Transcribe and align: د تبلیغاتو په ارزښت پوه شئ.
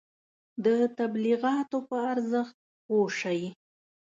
د 0.65 0.67
تبلیغاتو 0.99 1.77
په 1.87 1.95
ارزښت 2.13 2.57
پوه 2.85 3.07
شئ. 3.19 3.41